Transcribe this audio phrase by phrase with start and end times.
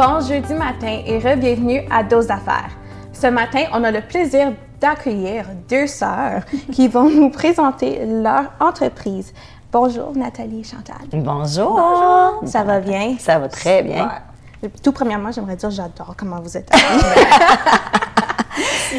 [0.00, 2.70] Bon jeudi matin et re-bienvenue à Dose d'affaires.
[3.12, 6.40] Ce matin, on a le plaisir d'accueillir deux sœurs
[6.72, 9.34] qui vont nous présenter leur entreprise.
[9.70, 10.96] Bonjour Nathalie et Chantal.
[11.12, 12.40] Bonjour.
[12.46, 13.16] Ça va bien?
[13.18, 14.10] Ça va très bien.
[14.82, 16.70] Tout premièrement, j'aimerais dire j'adore comment vous êtes.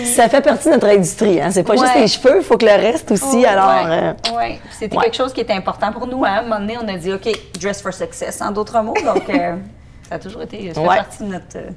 [0.06, 1.42] Ça fait partie de notre industrie.
[1.42, 1.50] Hein?
[1.50, 2.02] C'est pas juste Ouais.
[2.02, 3.44] les cheveux, il faut que le reste aussi.
[3.44, 5.06] alors, euh, Oui, c'était ouais.
[5.06, 6.24] quelque chose qui était important pour nous.
[6.24, 6.30] Hein.
[6.30, 7.28] À un moment donné, on a dit, OK,
[7.60, 8.94] dress for success, en d'autres mots.
[9.04, 9.56] Donc, euh,
[10.12, 11.56] ça a toujours été, ça fait partie de notre...
[11.56, 11.70] euh,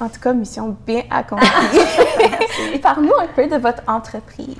[0.00, 1.46] en tout cas, mission bien accomplie.
[2.82, 4.56] Parle-nous un peu de votre entreprise.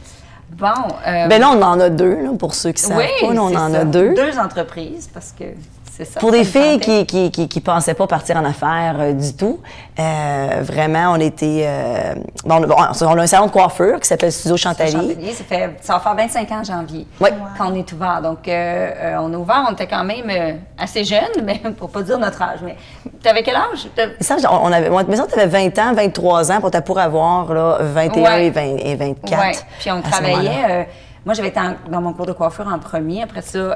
[0.52, 0.68] Bon.
[1.04, 3.34] euh, ben là, on en a deux, là, pour ceux qui savent oui, pas.
[3.34, 3.80] là, on c'est en ça.
[3.80, 4.14] a deux.
[4.14, 5.46] Deux entreprises, parce que
[6.04, 6.20] ça.
[6.20, 9.60] Pour des filles qui qui, qui, qui pensaient pas partir en affaires euh, du tout,
[9.98, 11.64] euh, vraiment, on était...
[11.66, 14.92] euh, bon, on, a- on a un salon de coiffure qui s'appelle Studio Chantali.
[14.92, 17.30] Chantelier, ça, fait, ça va faire 25 ans en janvier Oui.
[17.56, 18.20] quand on est ouvert.
[18.22, 22.18] Donc, euh, on est ouvert, on était quand même assez jeunes, mais pour pas dire
[22.18, 22.58] notre âge.
[22.62, 22.76] Mais
[23.22, 23.88] tu avais quel âge?
[24.20, 27.78] Ça, on avait, mais ça, t'avais 20 ans, 23 ans, pour t'as pour avoir là,
[27.80, 28.46] 21 Ouais.
[28.46, 29.40] et, 20 et 24.
[29.42, 29.52] Ouais.
[29.78, 30.88] Puis on travaillait.
[31.26, 33.24] Moi, j'avais été en- dans mon cours de coiffure en premier.
[33.24, 33.74] Après ça, euh,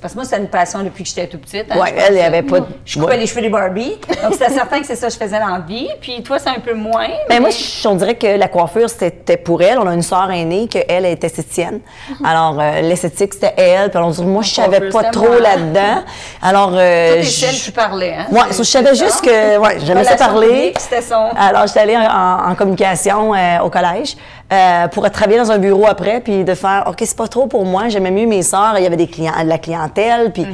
[0.00, 1.66] parce que moi, c'était une passion depuis que j'étais tout petite.
[1.70, 3.18] hein, pense elle, elle que- avait pas de- Je coupais ouais.
[3.18, 3.96] les cheveux des Barbie.
[4.22, 5.88] Donc, c'était certain que c'est ça que je faisais dans la vie.
[6.00, 7.08] Puis toi, c'est un peu moins.
[7.28, 9.78] Ben moi, je, on dirait que la coiffure, c'était pour elle.
[9.78, 11.80] On a une sœur aînée, qu'elle est esthéticienne.
[12.24, 13.90] Alors, euh, l'esthétique, c'était elle.
[13.90, 15.40] Puis on dit, moi, je savais pas trop moi.
[15.40, 16.02] là-dedans.
[16.40, 18.14] Alors, euh, Toi, je- celle qui parlait.
[18.18, 18.26] Hein?
[18.30, 20.72] Ouais, C'est- je savais c'est juste que, ouais, j'aimais ça parler.
[20.72, 21.28] publique, son.
[21.36, 24.16] Alors, j'étais allée en, en communication euh, au collège
[24.52, 27.64] euh, pour travailler dans un bureau après, puis de faire, OK, c'est pas trop pour
[27.66, 30.46] moi, j'aimais mieux mes sœurs, il y avait des clients, de la clientèle, puis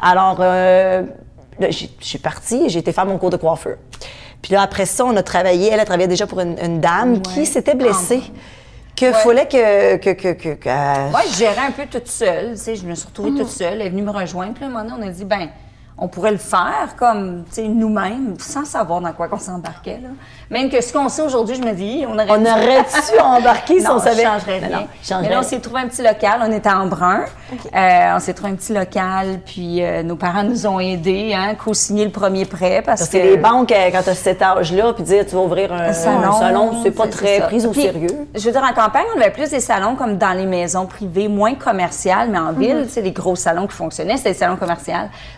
[0.00, 1.02] alors, euh,
[1.58, 3.76] là, j'ai- je suis partie j'ai été faire mon cours de coiffure.
[4.42, 7.20] Puis là, après ça, on a travaillé, elle a travaillé déjà pour une, une dame
[7.20, 8.22] qui s'était blessée,
[8.96, 9.12] que Ouais.
[9.12, 9.96] fallait que...
[9.96, 12.50] que, que, que, que- Moi, je gérais un peu toute seule.
[12.52, 13.74] Tu sais, je me suis retrouvée toute seule.
[13.80, 14.52] Elle est venue me rejoindre.
[14.54, 15.48] Puis à un moment donné, on a dit, ben,
[15.96, 20.00] on pourrait le faire comme, tu sais, nous-mêmes, sans savoir dans quoi qu'on s'embarquait.
[20.50, 23.78] Même que ce qu'on sait aujourd'hui, je me dis, on aurait on dû- aurait-tu embarqué
[23.78, 24.24] si non, on savait...
[24.24, 24.88] Non, rien.
[25.22, 26.40] Mais là, on s'est trouvé un petit local.
[26.44, 27.20] On était en brun.
[27.74, 29.38] Euh, on s'est trouvé un petit local.
[29.46, 32.82] Puis euh, nos parents nous ont aidés, hein, co-signer le premier prêt.
[32.84, 35.36] Parce, Parce que que les banques, euh, quand tu as cet âge-là, puis dire tu
[35.36, 38.26] vas ouvrir un, un salon, c'est pas c'est- très c'est pris au Puis, sérieux.
[38.34, 41.28] Je veux dire, en campagne, on avait plus des salons comme dans les maisons privées,
[41.28, 42.58] moins commerciales, mais en Mhm.
[42.60, 44.94] ville, sais, les gros salons qui fonctionnaient, c'était des salons commerciaux.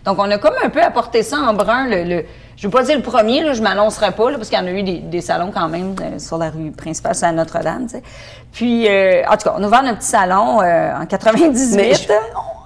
[0.06, 1.86] Donc, on a comme un peu apporté ça en brun.
[1.86, 2.24] Le, le-
[2.56, 4.66] je veux pas dire le premier, là, je m'annoncerai pas, là, parce qu'il y en
[4.66, 7.86] a eu des, des salons quand même euh, sur la rue principale, c'est à Notre-Dame,
[7.86, 8.02] tu sais.
[8.52, 11.76] Puis, euh, en tout cas, on a ouvert notre petit salon euh, en 98.
[11.76, 12.08] Mais je-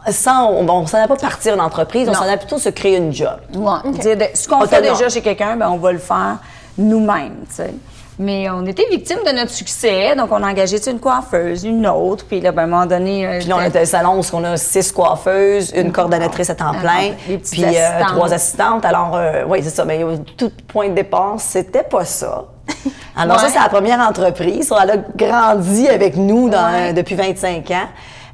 [0.09, 2.69] on, sans, on, on s'en a pas partir une entreprise, on s'en a plutôt se
[2.69, 3.37] créer une job.
[3.55, 6.39] Ouais, dire ce qu'on fait déjà chez quelqu'un, ben, on va le faire
[6.79, 7.75] nous-mêmes, tu sais.
[8.19, 12.25] Mais on était victime de notre succès, donc on a engagé une coiffeuse, une autre,
[12.25, 13.27] puis là, ben, à un moment donné...
[13.27, 16.55] euh, Puis là, on était un salon où on a six coiffeuses, une coordonnatrice à
[16.55, 18.87] temps Ah, plein, puis euh, trois assistantes.
[18.87, 19.85] Alors, euh, oui, c'est ça.
[19.85, 20.01] Mais
[20.37, 22.45] tout point de départ, c'était pas ça.
[23.17, 24.73] Alors, ça, c'est la première entreprise.
[24.83, 26.93] Elle a grandi avec nous dans- Ouais.
[26.95, 27.87] depuis 25 ans.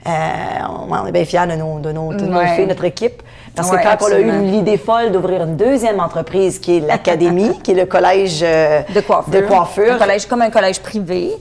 [0.06, 2.54] On, on est bien fiers de nos, de nos, de nos Ouais.
[2.56, 3.22] filles, notre équipe.
[3.54, 6.80] Parce Ouais, que quand on a eu l'idée folle d'ouvrir une deuxième entreprise, qui est
[6.80, 9.30] l'Académie, qui est le collège euh, de coiffure.
[9.32, 11.32] de coiffure, Un collège, comme un collège privé.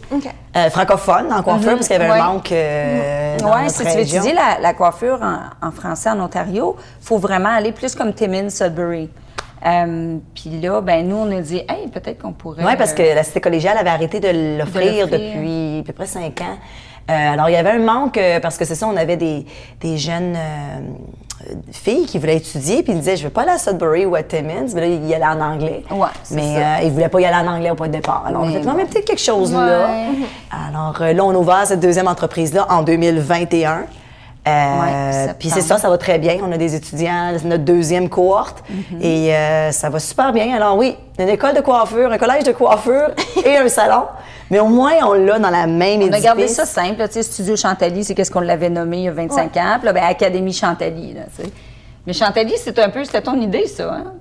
[0.58, 2.20] euh, francophone en coiffure, Mhm, parce qu'il y avait ouais.
[2.20, 6.20] un manque euh, Oui, si tu veux étudier la, la coiffure en, en français en
[6.20, 9.10] Ontario, il faut vraiment aller plus comme Timmins, Sudbury.
[9.66, 12.64] Euh, Puis là, ben nous, on a dit, hey, peut-être qu'on pourrait.
[12.66, 15.08] Oui, parce que la cité collégiale avait arrêté de l'offrir l'offrir.
[15.08, 16.58] depuis à peu près cinq ans.
[17.10, 19.46] Euh, alors, il y avait un manque, parce que c'est ça, on avait des,
[19.80, 20.80] des jeunes euh,
[21.72, 24.24] filles qui voulaient étudier, puis ils disaient, je veux pas aller à Sudbury ou à
[24.24, 25.84] Timmins, mais là, ils allaient en anglais.
[25.91, 26.59] Ouais, mais ça.
[26.59, 28.24] euh, ils voulaient pas y aller en anglais au point de départ.
[28.28, 29.88] Alors, on a fait, non, mais peut-être quelque chose là.
[30.51, 33.84] Alors, euh, là, on a ouvert cette deuxième entreprise-là en 2021.
[34.47, 34.51] Euh,
[34.81, 36.38] Ouais, puis c'est ça, ça va très bien.
[36.44, 39.00] On a des étudiants, c'est notre deuxième cohorte Mhm.
[39.00, 40.56] et euh, ça va super bien.
[40.56, 43.10] Alors oui, une école de coiffure, un collège de coiffure
[43.45, 44.06] et un salon,
[44.51, 46.24] mais au moins on l'a dans la même On a édifice.
[46.24, 47.00] gardé ça simple.
[47.00, 49.75] là, Tu sais, Studio Chantali, c'est qu'est-ce qu'on l'avait nommé il y a 25 ans.
[49.80, 51.13] Puis là, ben, Académie Chantali.
[51.13, 51.50] Là, tu sais.
[52.06, 53.92] Mais Chantali, c'est un peu, c'était ton idée, ça.
[53.94, 54.13] Hein?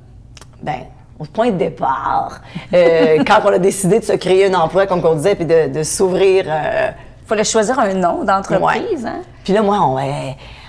[0.63, 0.81] Ben,
[1.19, 2.41] au point de départ,
[2.73, 5.69] euh, quand on a décidé de se créer un emploi, comme on disait, puis de,
[5.69, 6.45] de s'ouvrir.
[6.49, 6.91] euh,
[7.25, 9.05] Il fallait choisir un nom d'entreprise.
[9.05, 9.11] Ouais.
[9.11, 9.21] Hein?
[9.45, 10.03] Puis là, moi, on, euh,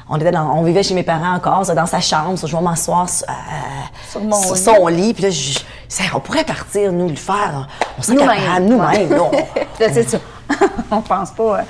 [0.09, 2.35] on, était dans- on vivait chez mes parents encore, dans sa chambre.
[2.45, 3.31] je vais m'asseoir euh,
[4.09, 4.57] Sur mon lit.
[4.57, 5.13] son lit.
[5.13, 5.59] Puis là, je,
[6.15, 7.67] on pourrait partir, nous, le faire.
[7.97, 8.27] On Nous-mêmes.
[8.29, 9.19] capable, nous-mêmes.
[9.21, 9.31] on-
[9.79, 10.17] Là, c'est ça.
[10.91, 11.59] on pense pas.
[11.61, 11.65] hein.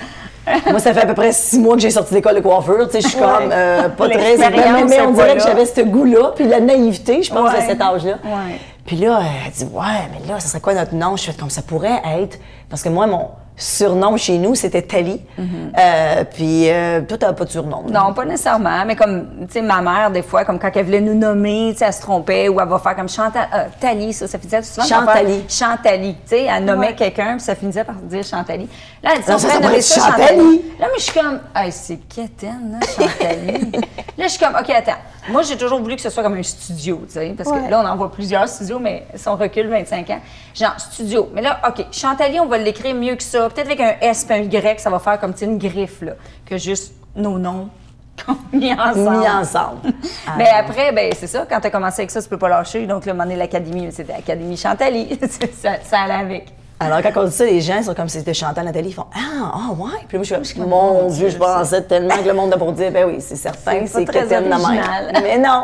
[0.70, 2.88] Moi, ça fait à peu près six mois que j'ai sorti d'école de coiffure.
[2.88, 4.38] Tu sais, je suis comme euh, pas très.
[4.38, 7.68] Mais, mais on dirait que j'avais ce goût-là, puis la naïveté, je pense, à Ouais.
[7.68, 8.14] cet âge-là.
[8.26, 8.60] Ouais.
[8.86, 9.82] Puis là, elle dit Ouais,
[10.12, 11.16] mais là, ça serait quoi notre nom?
[11.16, 12.40] Je fais comme ça pourrait être.
[12.70, 15.22] Parce que moi, mon, surnom chez nous, c'était Tali.
[15.40, 17.84] Euh, puis euh, toi, pas de surnom.
[17.90, 21.02] Non, pas nécessairement, mais comme, tu sais, ma mère, des fois, comme quand elle voulait
[21.02, 24.14] nous nommer, tu sais, elle se trompait ou elle va faire comme Chantal, euh, Tali,
[24.14, 24.88] ça, ça faisait souvent.
[24.88, 25.46] Chantali.
[25.48, 26.96] Chantali, tu sais, elle nommait Ouais.
[26.96, 28.68] quelqu'un, puis ça finissait par dire Chantali.
[29.04, 30.62] Là, elle dit, on ça, nommer ça Chantali.
[30.80, 33.72] Là, mais je suis comme, hey, c'est quétaine, là, Chantali.
[34.18, 34.98] là, je suis comme, OK, attends.
[35.30, 37.66] Moi, j'ai toujours voulu que ce soit comme un studio, tu sais, parce Ouais.
[37.66, 40.20] que là, on en voit plusieurs studios, mais si on recule 25 ans,
[40.56, 41.30] genre, studio.
[41.34, 43.50] Mais là, OK, Chantali, on va l'écrire mieux que ça.
[43.50, 46.14] Peut-être avec un S puis un Y, ça va faire comme, une griffe, là,
[46.46, 47.70] que juste nos noms
[48.54, 49.18] mis ensemble.
[49.20, 49.94] Mis ensemble.
[50.38, 52.86] Mais après, ben c'est ça, quand tu as commencé avec ça, tu peux pas lâcher.
[52.86, 55.20] Donc, un moment donné, l'Académie, c'était l'Académie Chantali.
[55.62, 56.46] ça, ça allait avec.
[56.84, 58.90] Alors, quand on dit ça, les gens sont comme si c'était Chantal Nathalie.
[58.90, 60.00] Ils font Ah, ah, ouais.
[60.08, 62.72] Puis moi, je suis comme, mon Dieu, je pensais tellement que le monde a pour
[62.74, 65.22] dire, ben oui, c'est certain, C'est crétine de.
[65.22, 65.64] Mais non.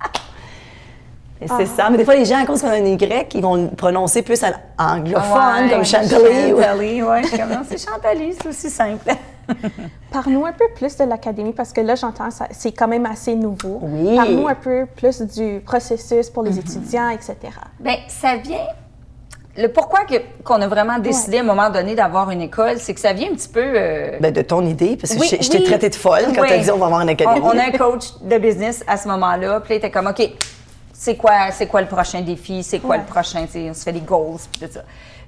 [1.40, 1.88] Et c'est ça.
[1.88, 4.22] Mais des fois, les gens, à cause qu'on a un Y, ils vont le prononcer
[4.22, 6.52] plus à anglophone, Ouais, comme Chantilly.
[6.52, 7.22] ou- Chantali, ouais.
[7.22, 9.12] Je suis comme, non, c'est Chantali, c'est aussi simple.
[10.12, 13.34] Parle-nous un peu plus de l'académie parce que là, j'entends, ça- c'est quand même assez
[13.36, 13.78] nouveau.
[13.82, 14.16] Oui.
[14.16, 16.58] Parle-nous un peu plus du processus pour les Mhm.
[16.58, 17.36] étudiants, etc.
[17.80, 18.58] Bien, ça vient.
[19.60, 22.94] Le pourquoi que- qu'on a vraiment décidé à un moment donné d'avoir une école, c'est
[22.94, 23.60] que ça vient un petit peu.
[23.64, 25.64] euh, Ben, de ton idée, parce que Oui, je, je t'ai oui.
[25.64, 26.48] traité de folle quand Oui.
[26.48, 27.40] t'as dit on va avoir une académie.
[27.42, 29.58] On, on a un coach de business à ce moment-là.
[29.60, 30.22] Puis là, il était comme, OK,
[30.92, 32.62] c'est quoi, c'est quoi le prochain défi?
[32.62, 32.98] C'est quoi Ouais.
[32.98, 33.46] le prochain?
[33.50, 34.82] Tu on se fait des goals, puis tout ça.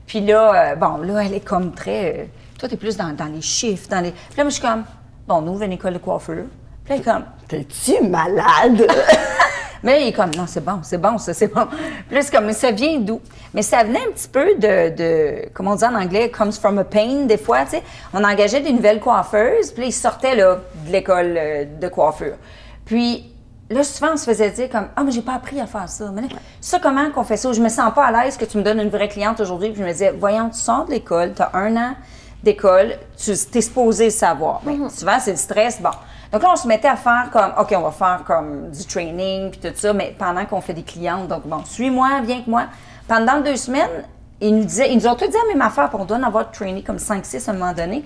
[0.07, 2.15] Puis là, euh, bon, là, elle est comme très.
[2.21, 2.25] euh,
[2.59, 4.13] toi, t'es plus dans, dans les chiffres, dans les.
[4.13, 4.85] Puis là, moi, je suis comme,
[5.27, 6.45] bon, on ouvre une école de coiffure.
[6.85, 8.87] Puis là, elle est comme, T'es-tu malade?
[9.83, 11.67] mais il est comme, non, c'est bon, c'est bon, ça, c'est bon.
[12.11, 13.21] C'est comme, mais ça vient d'où?
[13.55, 16.79] Mais ça venait un petit peu de, de, comment on dit en anglais, comes from
[16.79, 17.83] a pain, des fois, tu sais.
[18.13, 22.37] On engageait des nouvelles coiffeuses, puis là, ils sortaient, là, de l'école euh, de coiffure.
[22.85, 23.33] Puis,
[23.71, 26.11] là, souvent, on se faisait dire comme, ah, mais j'ai pas appris à faire ça.
[26.13, 26.29] Mais là,
[26.61, 27.53] ça, comment qu'on fait ça?
[27.53, 29.71] Je me sens pas à l'aise que tu me donnes une vraie cliente aujourd'hui.
[29.71, 31.95] Puis je me disais, voyons, tu sors de l'école, tu as un an
[32.43, 34.61] d'école, tu es supposé savoir.
[34.65, 35.81] Ben, Souvent, c'est le stress.
[35.81, 35.91] Bon.
[36.33, 39.51] Donc là, on se mettait à faire comme, OK, on va faire comme du training,
[39.51, 41.27] puis tout ça, mais pendant qu'on fait des clientes.
[41.29, 42.67] Donc, bon, suis-moi, viens avec moi.
[43.09, 44.05] Pendant deux semaines,
[44.41, 46.23] ils nous disaient, ils nous ont tous dit la même affaire, puis on doit en
[46.23, 48.05] avoir trainé comme 5-6 à un moment donné.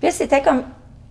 [0.00, 0.62] Puis c'était comme,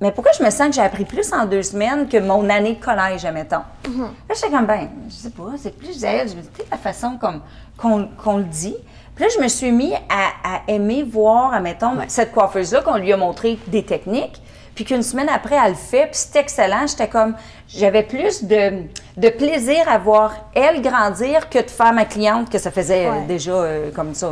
[0.01, 2.73] mais pourquoi je me sens que j'ai appris plus en deux semaines que mon année
[2.73, 3.62] de collège, admettons?
[3.97, 7.41] Là, j'étais comme, ben, je sais pas, c'est plus, je me dis, la façon comme,
[7.77, 8.75] qu'on, qu'on le dit.
[9.15, 13.13] Puis là, je me suis mis à, à aimer voir, admettons, cette coiffeuse-là, qu'on lui
[13.13, 14.41] a montré des techniques,
[14.75, 16.86] puis qu'une semaine après, elle le fait, puis c'était excellent.
[16.86, 17.33] J'étais comme,
[17.68, 18.83] j'avais plus de,
[19.18, 23.12] de plaisir à voir elle grandir que de faire ma cliente, que ça faisait euh,
[23.13, 23.25] Ouais.
[23.27, 24.30] déjà euh, comme ça,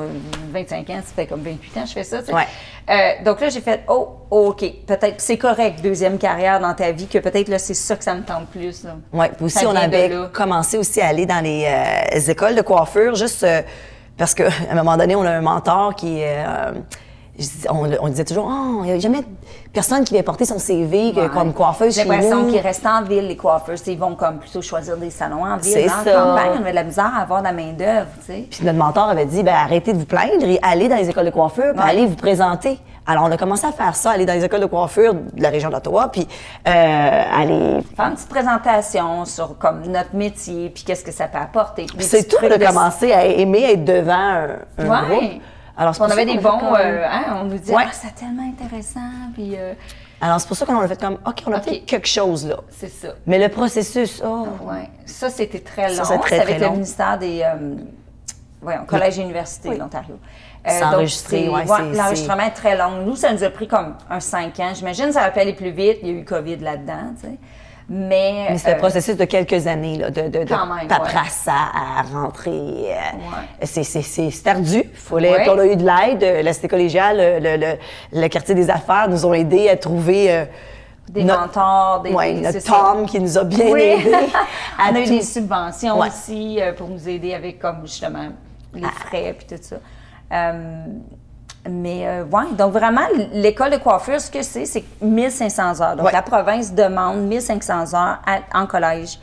[0.52, 2.34] 25 ans, ça fait comme 28 ans que je fais ça, tu sais.
[2.34, 2.48] Ouais.
[2.90, 7.08] Euh, donc là, j'ai fait, oh, OK, peut-être, c'est correct, deuxième carrière dans ta vie,
[7.08, 8.86] que peut-être là, c'est ça que ça me tente plus.
[9.14, 13.16] Oui, puis aussi, on avait commencé aussi à aller dans les euh, écoles de coiffure,
[13.16, 13.62] juste euh,
[14.18, 16.20] parce qu'à un moment donné, on a un mentor qui.
[16.22, 16.82] euh, dis-
[17.70, 19.22] on, on disait toujours, oh, il n'y a jamais
[19.74, 21.30] personne qui vient porter son CV Ouais.
[21.34, 22.52] comme coiffeuse J'ai chez l'impression nous.
[22.52, 23.76] qu'ils restent en ville, les coiffeurs.
[23.88, 25.74] Ils vont comme plutôt choisir des salons en ville.
[25.74, 26.06] C'est Dans ça.
[26.06, 28.48] la campagne, on avait de la misère à avoir de la main-d'œuvre, tu sais.
[28.52, 31.26] Puis notre mentor avait dit, ben, arrêtez de vous plaindre et allez dans les écoles
[31.26, 31.90] de coiffure, puis Ouais.
[31.90, 32.78] allez vous présenter.
[33.06, 35.50] Alors, on a commencé à faire ça, aller dans les écoles de coiffure de la
[35.50, 36.26] région d'Ottawa, puis
[36.68, 41.40] euh, aller Faire une petite présentation sur comme notre métier, puis qu'est-ce que ça peut
[41.40, 41.88] apporter.
[42.00, 44.48] C'est tout de de- commencer à aimer être devant un,
[44.78, 45.08] un Ouais.
[45.10, 45.42] groupe.
[45.78, 47.84] Alors, on avait des bons, comme- euh, hein, on nous disait, Ouais.
[47.88, 49.00] ah, c'est tellement intéressant,
[49.34, 49.74] puis euh,
[50.22, 51.64] Alors, c'est pour ça qu'on a fait comme, OK, on a OK.
[51.66, 52.58] peut-être quelque chose là.
[52.70, 53.10] c'est ça.
[53.26, 54.90] Mais le processus, oh, Ouais.
[55.06, 55.96] Ça, c'était très long.
[55.96, 56.72] Ça, c'est très, avec le long.
[56.74, 57.76] ministère des euh,
[58.62, 60.18] voyons, et universités de l'Ontario.
[60.66, 63.02] Euh, enregistré, c'est- ouais, L'enregistrement est très long.
[63.06, 64.72] Nous, ça nous a pris comme un cinq ans.
[64.74, 65.98] J'imagine que ça aurait pu aller plus vite.
[66.04, 67.38] Il y a eu COVID là-dedans, tu sais.
[67.90, 71.48] Mais, Mais c'est un euh, processus de quelques années, là, de, de, de même, paperasse
[71.48, 72.50] à, à rentrer.
[72.52, 73.66] euh, Ouais.
[73.66, 74.84] C'est, c'est, c'est, c'est ardu.
[74.94, 75.42] Fallait, Ouais.
[75.42, 76.24] puis on a eu de l'aide.
[76.24, 79.76] euh, La cité collégiale, le, le, le- le quartier des affaires nous ont aidés à
[79.76, 80.46] trouver euh,
[81.10, 82.64] des notre- mentors, des ouais, notre.
[82.64, 83.82] Tom qui nous a bien Oui.
[83.82, 84.14] aidés.
[84.80, 86.08] à On a eu des subventions Ouais.
[86.08, 88.30] aussi euh, pour nous aider avec comme justement
[88.74, 89.76] les frais puis tout ça.
[90.32, 90.86] Euh,
[91.70, 93.02] mais euh, ouais, donc vraiment
[93.32, 95.96] l'école de coiffure, ce que c'est, c'est 1500 heures.
[95.96, 96.12] Donc Ouais.
[96.12, 99.18] la province demande 1500 heures à- en collège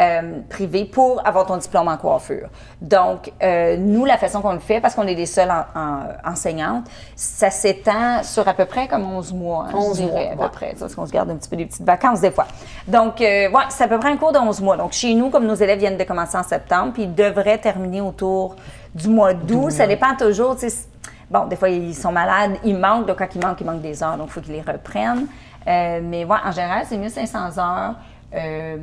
[0.00, 2.48] euh, privé pour avoir ton diplôme en coiffure.
[2.82, 6.30] Donc euh, nous, la façon qu'on le fait, parce qu'on est les seuls en- en-
[6.32, 10.32] enseignantes, ça s'étend sur à peu près comme 11 mois, hein, 11 je dirais, mois,
[10.32, 10.48] à peu ouais.
[10.50, 10.74] près.
[10.78, 12.46] Parce qu'on se garde un petit peu des petites vacances des fois.
[12.88, 14.76] Donc, euh, ouais, c'est à peu près un cours de 11 mois.
[14.76, 18.00] Donc, chez nous, comme nos élèves viennent de commencer en septembre, puis ils devraient terminer
[18.00, 18.56] autour
[18.94, 19.70] du mois d'août.
[19.70, 20.86] Ça dépend toujours, tu sais.
[21.30, 23.06] Bon, des fois, ils sont malades, ils manquent.
[23.06, 24.16] Donc, quand ils manquent, ils manquent des heures.
[24.16, 25.26] Donc, il faut qu'ils les reprennent.
[25.66, 27.94] Euh, mais ouais, en général, c'est 1500 heures,
[28.34, 28.76] euh,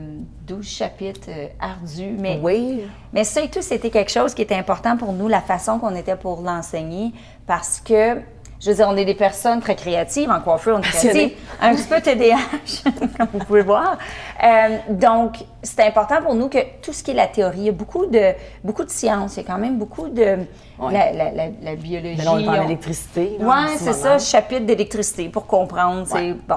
[0.46, 2.16] 12 chapitres euh, ardus.
[2.20, 2.86] Mais Oui.
[3.14, 5.96] mais ça et tout, c'était quelque chose qui était important pour nous, la façon qu'on
[5.96, 7.14] était pour l'enseigner,
[7.48, 8.20] parce que
[8.64, 11.76] je veux dire, on est des personnes très créatives en coiffure, on est créatives, un
[11.76, 13.98] petit peu TDAH, comme vous pouvez voir.
[14.44, 17.70] Euh, donc, c'est important pour nous que tout ce qui est la théorie, il y
[17.70, 20.38] a beaucoup de, beaucoup de science, il y a quand même beaucoup de
[20.80, 22.16] la, la- la- la biologie.
[22.18, 23.38] Mais là, on est en on- électricité.
[23.40, 26.06] oui, ce c'est ça, chapitre d'électricité pour comprendre.
[26.08, 26.34] c'est.
[26.48, 26.56] Bon.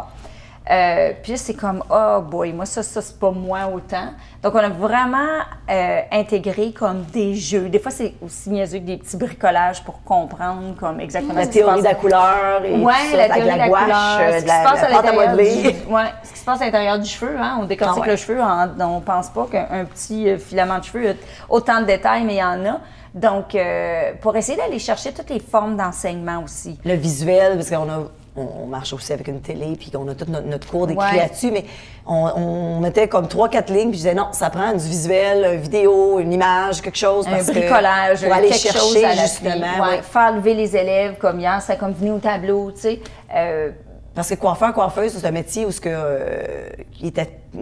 [0.68, 4.08] Euh, puis c'est comme, oh boy, moi, ça, ça, c'est pas moi autant.
[4.42, 5.38] Donc, on a vraiment
[5.70, 7.68] euh, intégré comme des jeux.
[7.68, 11.52] Des fois, c'est aussi niaiseux que des petits bricolages pour comprendre comme exactement La qui
[11.52, 14.18] se théorie de la couleur et Ouais, tout ça, la théorie de la gouache, couleur,
[14.20, 16.44] euh, ce de qui la, se passe à la l'intérieur du, ouais, ce qui se
[16.44, 18.10] passe à l'intérieur du cheveu, hein, on décortique Ah ouais.
[18.12, 21.12] le cheveu, en- on pense pas qu'un petit euh, filament de cheveux a
[21.48, 22.80] autant de détails, mais il y en a.
[23.14, 26.78] Donc, euh, pour essayer d'aller chercher toutes les formes d'enseignement aussi.
[26.84, 28.00] Le visuel, parce qu'on a,
[28.36, 31.04] on, on marche aussi avec une télé, puis qu'on a tout notre, notre cours d'écrit
[31.12, 31.16] Ouais.
[31.16, 31.64] là-dessus, mais
[32.06, 35.54] on, on mettait comme trois, quatre lignes, puis je disais non, ça prend du visuel,
[35.54, 37.26] une vidéo, une image, quelque chose.
[37.26, 39.54] un parce que bricolage, pour aller quelque chercher chose à justement.
[39.82, 40.02] Ouais, ouais.
[40.02, 43.00] Faire lever les élèves comme hier, c'est comme venir au tableau, tu sais.
[43.34, 43.70] Euh,
[44.16, 46.68] Parce que coiffeur, coiffeuse, c'est un métier où ce que, euh,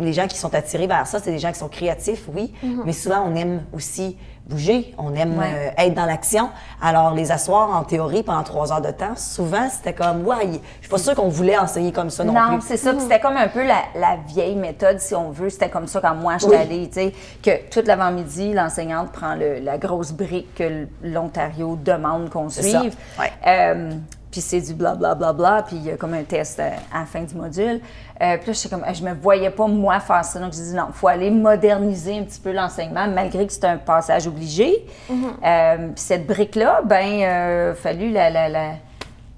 [0.00, 2.54] les gens qui sont attirés vers ça, c'est des gens qui sont créatifs, oui,
[2.86, 5.72] mais souvent on aime aussi bouger, on aime Ouais.
[5.78, 6.50] euh, être dans l'action.
[6.82, 10.58] Alors les asseoir en théorie pendant trois heures de temps, souvent c'était comme, ouais, je
[10.82, 12.66] suis pas sûre qu'on voulait enseigner comme ça non, Non, plus.
[12.68, 12.92] c'est ça.
[12.92, 15.48] Puis C'était comme un peu la, la vieille méthode, si on veut.
[15.50, 16.56] C'était comme ça quand moi, je suis Oui.
[16.56, 22.28] allée, tu sais, que toute l'avant-midi, l'enseignante prend le- la grosse brique que l'Ontario demande
[22.30, 22.80] qu'on C'est ça.
[22.80, 22.94] suive.
[23.18, 23.32] Ouais.
[23.46, 23.90] Euh,
[24.34, 27.06] puis c'est du blablabla, bla, bla, puis il y a comme un test à la
[27.06, 27.80] fin du module.
[28.20, 30.40] Euh, puis là, j'étais comme, je me voyais pas moi faire ça.
[30.40, 33.64] Donc, j'ai dit non, il faut aller moderniser un petit peu l'enseignement, malgré que c'est
[33.64, 34.84] un passage obligé.
[35.08, 38.70] Euh, puis cette brique-là, ben, euh, fallu la, la, la,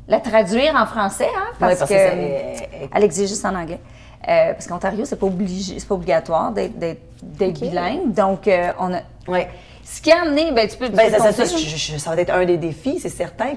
[0.08, 3.80] la traduire en français, hein, parce, que, elle exige juste en anglais.
[4.26, 8.14] Euh, parce qu'Ontario, c'est pas obligé, c'est pas obligatoire d'être, bilingue.
[8.14, 8.48] Donc,
[8.80, 9.00] on a.
[9.28, 9.46] Ouais.
[9.88, 10.88] Ce qui a amené, ben, tu peux.
[10.88, 12.98] Ben, ça, ça, ça, je- je- ça va être un des défis.
[12.98, 13.52] C'est certain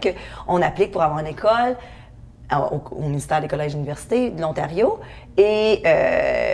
[0.46, 1.76] qu'on applique pour avoir une école
[2.52, 5.00] à- au, au ministère des collèges et universités de l'Ontario
[5.38, 5.82] et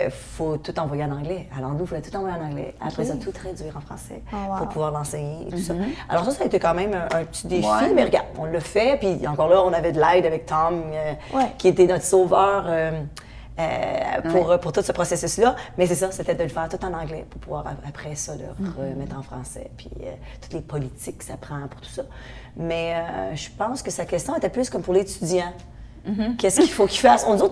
[0.06, 1.46] il faut tout envoyer en anglais.
[1.56, 2.74] Alors nous, il fallait tout envoyer en anglais.
[2.80, 4.58] Après ça, tout traduire en français Oh, wow.
[4.58, 5.74] pour pouvoir l'enseigner et tout ça.
[6.08, 7.92] Alors ça, ça a été quand même un, un petit défi, Ouais.
[7.94, 8.98] mais regarde, on l'a fait.
[8.98, 11.44] Puis encore là, on avait de l'aide avec Tom, euh, Ouais.
[11.58, 12.64] qui était notre sauveur.
[12.66, 12.92] euh,
[13.58, 15.56] euh, pour, pour tout ce processus-là.
[15.78, 18.44] Mais c'est ça, c'était de le faire tout en anglais pour pouvoir après ça le
[18.76, 19.70] remettre en français.
[19.76, 22.02] Puis euh, toutes les politiques que ça prend pour tout ça.
[22.56, 25.52] Mais euh, je pense que sa question était plus comme pour l'étudiant.
[26.38, 27.24] Qu'est-ce qu'il faut qu'il fasse?
[27.28, 27.42] On dit,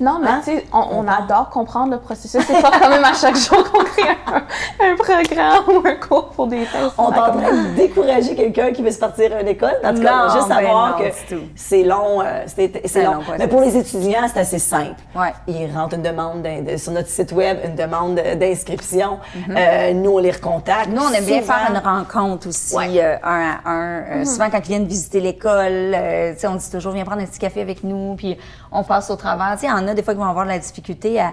[0.00, 0.40] Non, mais Hein?
[0.44, 2.42] tu sais, on, adore comprendre le processus.
[2.46, 6.28] C'est pas quand même à chaque jour qu'on crée un, un programme ou un cours
[6.30, 6.94] pour des tests.
[6.98, 9.76] on est en train de décourager quelqu'un qui veut se partir à une école.
[9.84, 11.40] En tout cas, Non, juste ben savoir non, que tout.
[11.54, 12.20] c'est long.
[12.22, 13.20] euh, c'est c'est C'est long.
[13.38, 14.94] Mais pour les étudiants, c'est assez simple.
[15.14, 15.32] Ouais.
[15.46, 19.18] Ils rentrent une demande de- sur notre site web, une demande d'inscription.
[19.50, 20.88] Euh, nous, on les recontacte.
[20.88, 20.94] Mhm.
[20.94, 22.88] Nous, on aime bien faire une rencontre aussi, Ouais.
[23.02, 24.00] euh, un à un.
[24.20, 25.96] Euh, Souvent, quand ils viennent visiter l'école,
[26.44, 28.36] on dit toujours, viens prendre un petit café avec nous, puis
[28.72, 29.52] on passe au travers.
[29.54, 31.32] Tu sais, il y en a des fois qui vont avoir de la difficulté à,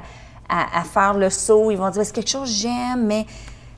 [0.50, 1.72] à- à faire le saut.
[1.72, 3.26] Ils vont dire, c'est quelque chose que j'aime, mais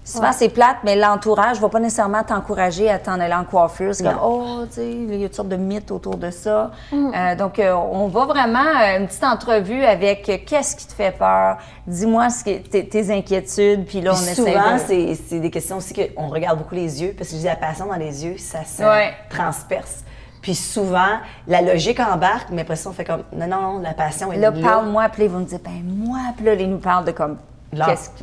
[0.03, 3.93] souvent, c'est plate, mais l'entourage ne va pas nécessairement t'encourager à t'en aller en coiffure.
[3.93, 6.71] C'est comme, oh, tu sais, il y a toutes sortes de mythes autour de ça.
[6.93, 10.93] Euh, donc, euh, on va vraiment euh, une petite entrevue avec euh, qu'est-ce qui te
[10.93, 14.79] fait peur, dis-moi ce que- tes, tes inquiétudes, puis là, on Puis essaie souvent, de...
[14.87, 17.55] c'est c'est des questions aussi qu'on regarde beaucoup les yeux, parce que je dis la
[17.55, 19.13] passion dans les yeux, ça se Ouais.
[19.29, 20.03] transperce.
[20.41, 23.93] Puis souvent, la logique embarque, mais après ça, on fait comme, non, non, non, la
[23.93, 24.61] passion est Là, là.
[24.61, 27.37] parle-moi, puis ils vont me dire, ben moi, puis là, ils nous parlent de comme,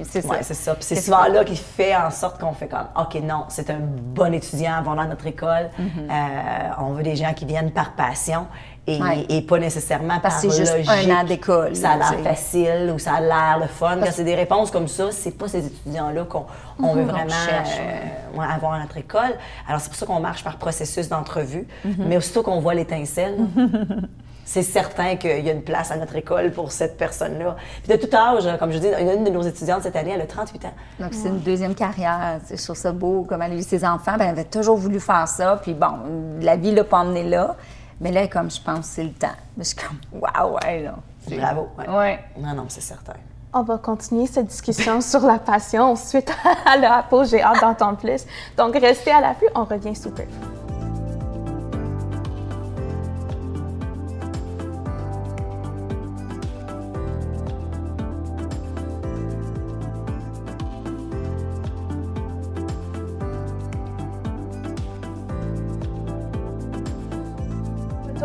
[0.02, 0.28] c'est ça.
[0.28, 0.76] Ouais, c'est ça.
[0.80, 4.32] C'est souvent là qui fait en sorte qu'on fait comme, OK, non, c'est un bon
[4.34, 5.70] étudiant, dans notre école.
[5.78, 6.10] Mm-hmm.
[6.10, 8.46] Euh, on veut des gens qui viennent par passion
[8.88, 9.26] et, Ouais.
[9.28, 11.10] et pas nécessairement Parce par juste logique.
[11.10, 13.98] un an d'école, Ça a l'air facile ou ça a l'air le fun.
[13.98, 16.46] Quand c'est des réponses comme ça, c'est pas ces étudiants-là qu'on
[16.82, 19.34] on veut Mhm, on vraiment cherche, euh, ouais, avoir à notre école.
[19.68, 21.66] Alors, c'est pour ça qu'on marche par processus d'entrevue.
[21.84, 21.94] Mhm.
[22.06, 23.36] Mais aussitôt qu'on voit l'étincelle,
[24.48, 27.56] c'est certain qu'il y a une place à notre école pour cette personne-là.
[27.82, 30.26] Puis de tout âge, comme je dis, une de nos étudiantes cette année, elle a
[30.26, 30.72] 38 ans.
[31.00, 32.38] Donc, c'est une deuxième carrière.
[32.48, 34.12] Je trouve ça beau, comme elle a eu ses enfants.
[34.16, 35.58] Ben, elle avait toujours voulu faire ça.
[35.60, 37.56] Puis bon, la vie l'a pas emmené là.
[38.00, 39.28] Mais là, comme je pense, c'est le temps.
[39.56, 40.94] Mais je suis comme, waouh, ouais, là.
[41.28, 41.68] C'est- Bravo.
[41.78, 41.88] ouais.
[41.88, 42.18] Ouais.
[42.38, 43.14] Non, non, c'est certain.
[43.52, 46.30] On va continuer cette discussion sur la passion suite
[46.66, 47.30] à la pause.
[47.30, 48.24] J'ai hâte d'entendre plus.
[48.56, 49.48] Donc, restez à l'affût.
[49.56, 50.22] On revient sous peu.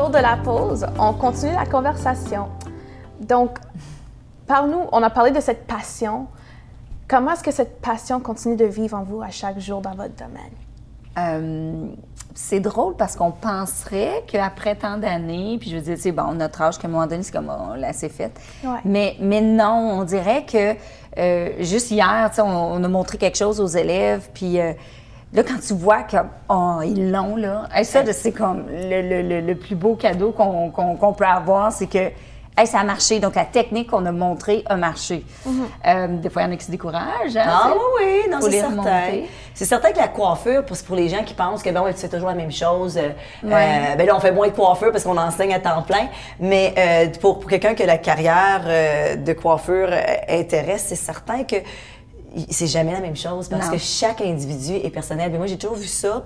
[0.10, 2.48] De la pause, on continue la conversation.
[3.20, 3.60] Donc,
[4.48, 6.26] parle-nous, on a parlé de cette passion.
[7.08, 10.16] Comment est-ce que cette passion continue de vivre en vous à chaque jour dans votre
[10.16, 10.52] domaine?
[11.18, 11.88] Euh,
[12.34, 16.62] c'est drôle parce qu'on penserait qu'après tant d'années, puis je veux dire, c'est bon, notre
[16.62, 18.34] âge, qu'à un moment donné, c'est comme, on l'a assez fait.
[18.64, 18.80] Ouais.
[18.84, 20.76] Mais, mais non, on dirait que
[21.20, 24.74] euh, juste hier, tu sais, on, on a montré quelque chose aux élèves, puis euh,
[25.34, 29.22] là, quand tu vois qu'ils oh, ils l'ont, là, hey, ça, c'est comme le, le-
[29.22, 32.12] le- le plus beau cadeau qu'on peut avoir, c'est que
[32.58, 33.20] hey, ça a marché.
[33.20, 35.24] Donc, la technique qu'on a montrée a marché.
[35.88, 37.38] Euh, des fois, il y en a qui se découragent.
[37.38, 37.82] hein, Ah oui,
[38.26, 39.02] oui, non, c'est certain.
[39.54, 42.00] C'est certain que la coiffure, pour, pour les gens qui pensent que ben ouais, tu
[42.02, 43.10] fais toujours la même chose, euh,
[43.44, 43.54] Ouais.
[43.54, 46.08] euh, ben là on fait moins de coiffure parce qu'on enseigne à temps plein,
[46.40, 48.62] mais euh, pour, pour quelqu'un que la carrière
[49.18, 49.90] de coiffure
[50.30, 51.58] intéresse, c'est certain que
[52.50, 53.72] c'est jamais la même chose parce Non.
[53.74, 55.32] que chaque individu est personnel.
[55.32, 56.24] Mais moi j'ai toujours vu ça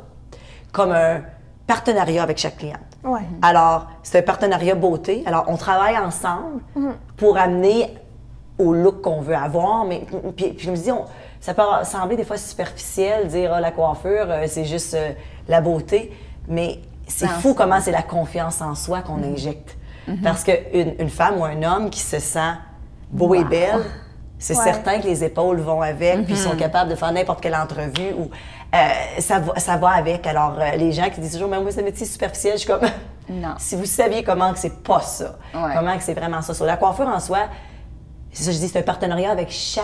[0.71, 1.21] comme un
[1.67, 2.79] partenariat avec chaque cliente.
[3.03, 3.21] Ouais.
[3.41, 5.24] Alors, c'est un partenariat beauté.
[5.25, 6.62] Alors, on travaille ensemble
[7.17, 7.93] pour amener
[8.59, 9.85] au look qu'on veut avoir.
[9.85, 10.01] Mais
[10.35, 11.05] puis, puis je me dis, on-
[11.39, 15.12] ça peut sembler des fois superficiel, dire ah, la coiffure, euh, c'est juste euh,
[15.47, 16.12] la beauté.
[16.47, 19.77] Mais c'est fou comment c'est la confiance en soi qu'on injecte.
[20.24, 22.53] Parce qu'une une femme ou un homme qui se sent
[23.12, 23.81] beau et belle,
[24.38, 24.63] c'est Ouais.
[24.63, 28.13] certain que les épaules vont avec, puis ils sont capables de faire n'importe quelle entrevue
[28.18, 28.30] ou
[28.74, 28.77] euh,
[29.20, 30.27] ça, va, ça va avec.
[30.27, 32.68] Alors, euh, les gens qui disent toujours, mais moi, c'est un métier superficiel, je suis
[32.68, 32.82] comme,
[33.30, 33.56] Non.
[33.58, 35.72] si vous saviez comment que c'est pas ça, Ouais.
[35.75, 36.54] comment que c'est vraiment ça.
[36.54, 37.39] Sur la coiffure en soi,
[38.32, 39.84] c'est ça que je dis, c'est un partenariat avec chaque.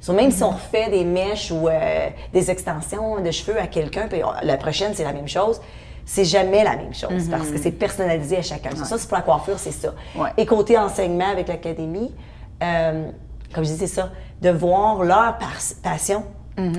[0.00, 4.06] So, même si on refait des mèches ou euh, des extensions de cheveux à quelqu'un,
[4.08, 5.60] puis on- la prochaine, c'est la même chose,
[6.06, 8.70] c'est jamais la même chose parce que c'est personnalisé à chacun.
[8.76, 9.92] So, Ça, c'est pour la coiffure, c'est ça.
[10.14, 10.30] Ouais.
[10.36, 12.14] Et côté enseignement avec l'académie,
[12.62, 13.10] euh,
[13.54, 14.10] comme je dis, c'est ça,
[14.42, 15.36] de voir leur
[15.82, 16.24] passion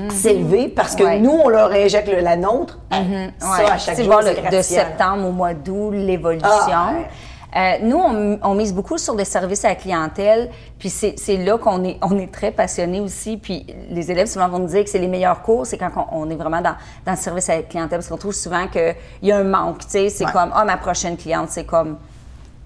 [0.10, 1.20] s'élever parce que Ouais.
[1.20, 2.80] nous, on leur injecte le- la nôtre.
[2.92, 3.70] Ça, Ouais.
[3.72, 6.50] à chaque sais, jour, voir c'est le- de septembre au mois d'août, l'évolution.
[6.52, 7.08] Ah, ouais.
[7.56, 11.38] Euh, nous, on, on mise beaucoup sur le service à la clientèle, puis c'est c'est
[11.38, 13.38] là qu'on est, on est très passionné aussi.
[13.38, 16.26] Puis les élèves souvent vont nous dire que c'est les meilleurs cours, c'est quand on,
[16.26, 18.94] on est vraiment dans, dans le service à la clientèle, parce qu'on trouve souvent qu'il
[19.24, 19.80] y a un manque.
[19.80, 21.98] Tu sais, c'est comme, ah, ma prochaine cliente, c'est comme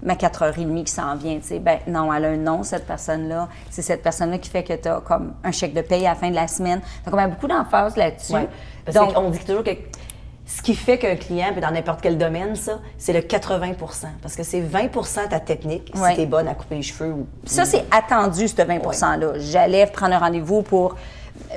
[0.04, 3.48] ma 4h30 qui s'en vient, tu sais, ben non, elle a un nom, cette personne-là.
[3.70, 6.14] C'est cette personne-là qui fait que tu as comme un chèque de paye à la
[6.14, 6.80] fin de la semaine.
[7.04, 8.34] Donc, on met beaucoup d'emphase là-dessus.
[8.34, 8.48] Ouais.
[8.84, 9.70] Parce Donc, qu'on dit toujours que
[10.46, 14.36] ce qui fait qu'un client, puis dans n'importe quel domaine, ça, c'est le 80% Parce
[14.36, 16.10] que c'est 20% ta technique, Ouais.
[16.10, 17.12] si t'es bonne à couper les cheveux.
[17.12, 19.38] Ou, Ça, c'est attendu, ce 20 %-là.
[19.38, 20.96] J'allais prendre un rendez-vous pour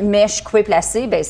[0.01, 1.21] mèche coupée placée, ben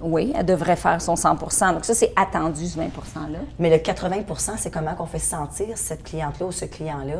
[0.00, 1.34] oui, elle devrait faire son 100
[1.72, 3.38] Donc ça, c'est attendu, ce 20 %-là.
[3.58, 7.14] Mais le 80% c'est comment qu'on fait sentir cette cliente-là ou ce client-là?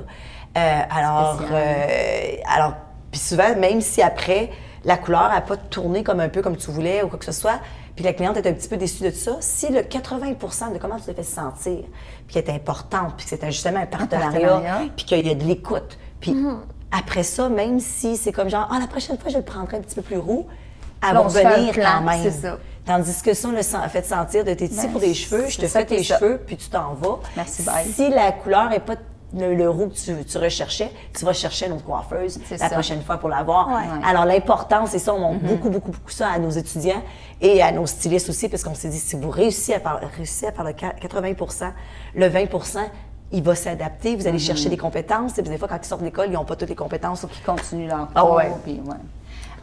[0.56, 2.74] Euh, alors, euh, alors,
[3.10, 4.50] puis souvent, même si après,
[4.84, 7.32] la couleur n'a pas tourné comme un peu comme tu voulais ou quoi que ce
[7.32, 7.60] soit,
[7.96, 10.96] puis la cliente est un petit peu déçue de ça, si le 80% de comment
[10.96, 11.80] tu te fais sentir,
[12.26, 14.88] puis qu'elle est importante, puis que c'est justement un partenariat, partenariat.
[14.96, 16.34] puis qu'il y a de l'écoute, puis
[16.92, 19.80] après ça, même si c'est comme genre, ah, la prochaine fois, je le prendrai un
[19.80, 20.46] petit peu plus roux,
[21.06, 22.22] elle Là, revenir quand même.
[22.22, 22.58] c'est ça.
[22.84, 25.46] Tandis que ça, on le sent- fait sentir de tes ici Ben, pour des cheveux,
[25.48, 26.18] je te fais tes ça.
[26.18, 27.18] cheveux, puis tu t'en vas.
[27.36, 27.86] Merci, bye.
[27.86, 28.94] Si la couleur n'est pas
[29.36, 32.70] le, le roux que tu, tu recherchais, tu vas chercher une autre coiffeuse la ça.
[32.70, 33.68] prochaine fois pour l'avoir.
[33.68, 33.74] Ouais.
[33.74, 34.06] Ouais.
[34.08, 35.20] Alors, l'importance, c'est ça, on Mm-hmm.
[35.32, 37.02] montre beaucoup, beaucoup, beaucoup ça à nos étudiants
[37.42, 40.46] et à nos stylistes aussi, parce qu'on s'est dit, si vous réussissez à faire, réussissez
[40.46, 41.72] à faire le 80%
[42.14, 42.44] le 20
[43.30, 44.40] il va s'adapter, vous allez Mm-hmm.
[44.46, 45.36] chercher des compétences.
[45.36, 47.26] Et puis des fois, quand ils sortent de l'école, ils n'ont pas toutes les compétences.
[47.30, 48.32] Qui continuent leur Ah cours.
[48.36, 48.50] ouais.
[48.64, 48.96] puis ouais.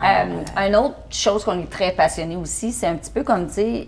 [0.03, 3.53] Euh, Une autre chose qu'on est très passionné aussi, c'est un petit peu comme, tu
[3.53, 3.87] sais,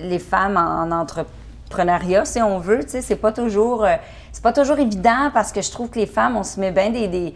[0.00, 3.94] les femmes en entrepreneuriat, si on veut, tu sais, c'est pas toujours, euh,
[4.32, 6.90] c'est pas toujours évident parce que je trouve que les femmes, on se met bien
[6.90, 7.34] des, des-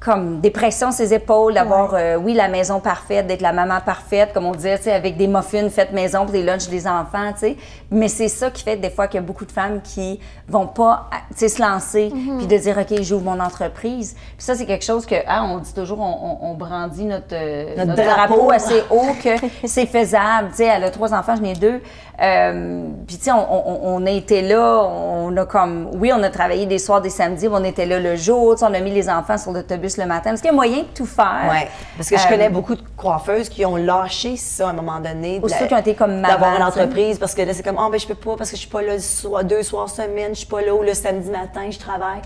[0.00, 4.32] comme des pressions ses épaules, d'avoir, euh, oui, la maison parfaite, d'être la maman parfaite,
[4.32, 7.32] comme on disait, tu sais, avec des muffins faites maison pour des lunchs des enfants,
[7.32, 7.56] tu sais.
[7.90, 10.68] Mais c'est ça qui fait des fois qu'il y a beaucoup de femmes qui vont
[10.68, 14.14] pas, tu sais, se lancer, puis de dire, OK, j'ouvre mon entreprise.
[14.14, 16.04] Puis ça, c'est quelque chose que, ah, on dit toujours, on,
[16.44, 18.34] on- on brandit notre, euh, Notre notre, drapeau.
[18.36, 19.30] drapeau assez haut que
[19.66, 20.50] c'est faisable.
[20.50, 21.80] Tu sais, elle a trois enfants, j'en ai deux.
[22.20, 26.22] Euh, puis, tu sais, on, on- on a été là, on a comme, oui, on
[26.22, 28.74] a travaillé des soirs, des samedis, mais on était là le jour, tu sais, on
[28.74, 30.32] a mis les enfants sur l'autobus le matin.
[30.34, 31.46] Est-ce qu'il y a moyen de tout faire?
[31.50, 34.74] Ouais, parce que je Euh, connais beaucoup de coiffeuses qui ont lâché ça à un
[34.74, 35.40] moment donné.
[35.42, 36.80] Ou ceux qui ont été comme maman, D'avoir une tu sais.
[36.82, 38.70] entreprise parce que là, c'est comme, oh, ben, je peux pas parce que je suis
[38.70, 41.68] pas là le soir, deux soirs semaine, je suis pas là ou le samedi matin,
[41.70, 42.20] je travaille.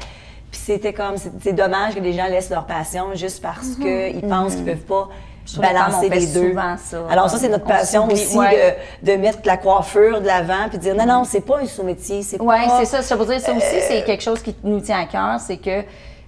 [0.50, 4.56] Puis c'était comme, c'est dommage que les gens laissent leur passion juste parce qu'ils pensent
[4.56, 5.08] qu'ils peuvent pas
[5.44, 5.48] Mhm.
[5.54, 6.54] trouve que les femmes, balancer on fait les deux.
[6.78, 6.98] ça.
[7.10, 8.76] Alors ça, c'est notre On passion aussi ouais.
[9.02, 11.66] de, de mettre la coiffure de l'avant puis de dire, non, non, c'est pas un
[11.66, 12.78] sous-métier, c'est Oui, pas...
[12.78, 13.02] c'est ça.
[13.02, 15.56] Ça veut dire, ça aussi, Euh, c'est quelque chose qui nous tient à cœur, c'est
[15.56, 15.82] que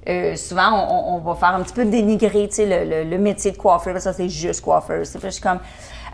[0.08, 3.18] euh, souvent, on, on va faire un petit peu dénigrer, tu sais, le, le- le
[3.18, 3.98] métier de coiffeur.
[4.00, 5.04] Ça, c'est juste coiffeur.
[5.06, 5.60] C'est je suis comme,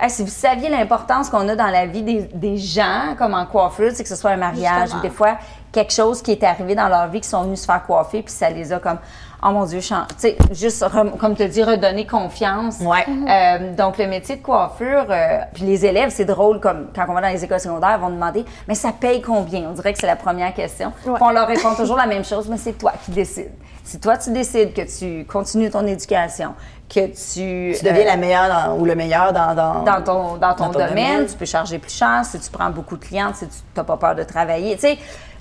[0.02, 3.44] Hey, si vous saviez l'importance qu'on a dans la vie des, des gens, comme en
[3.44, 5.36] coiffeuse, c'est que ce soit un mariage ou des fois
[5.72, 8.32] quelque chose qui est arrivé dans leur vie, qui sont venus se faire coiffer, puis
[8.32, 8.98] ça les a comme
[9.42, 10.84] oh mon Dieu, sais, juste,
[11.18, 12.78] comme te dis, redonner confiance.
[12.80, 13.04] Ouais.
[13.08, 17.14] Euh, donc, le métier de coiffure, euh, puis les élèves, c'est drôle, comme quand on
[17.14, 19.62] va dans les écoles secondaires, ils vont demander, mais ça paye combien?
[19.68, 20.92] On dirait que c'est la première question.
[21.06, 21.18] Ouais.
[21.20, 23.52] On leur répond toujours la même chose, mais c'est toi qui décides.
[23.82, 26.54] Si toi, tu décides que tu continues ton éducation,
[26.88, 27.76] que tu...
[27.76, 30.68] Tu deviens euh, la meilleure dans- ou le meilleur dans, dans, dans ton, dans ton,
[30.68, 31.26] domaine, domaine.
[31.26, 33.96] tu peux charger plus cher si tu prends beaucoup de clientes, si tu n'as pas
[33.96, 34.74] peur de travailler.
[34.74, 34.98] Tu sais,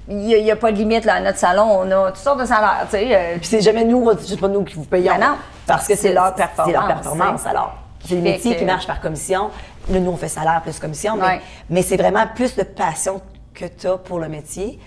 [0.09, 1.81] il n'y a, pas de limite là, à notre salon.
[1.81, 2.85] On a toutes sortes de salaires.
[2.85, 5.13] Tu sais, euh, Puis c'est jamais nous, c'est pas nous qui vous payons.
[5.13, 5.35] Ben non,
[5.67, 7.45] parce que c'est leur performance, C'est leur performance.
[7.45, 9.49] Alors, c'est le métier que- qui marche par commission.
[9.89, 11.41] Là, nous, on fait salaire plus commission, mais, Ouais.
[11.69, 13.21] mais c'est vraiment plus de passion
[13.53, 14.79] que tu as pour le métier.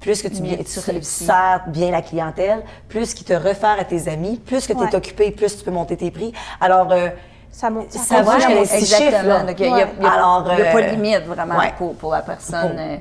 [0.00, 4.08] Plus que tu, bien, tu sers bien la clientèle, plus qu'ils te réfèrent à tes
[4.08, 4.94] amis, plus que tu es Ouais.
[4.94, 6.32] occupé, plus tu peux monter tes prix.
[6.60, 7.08] Alors, euh,
[7.50, 7.90] Ça monte.
[7.90, 8.84] Ça six Exactement.
[9.10, 9.42] chiffres, là.
[9.42, 10.82] Donc, il n'y a, il y a- il y a- Alors, il y a pas
[10.82, 12.96] de euh, limite vraiment pour, pour la personne Pour- euh,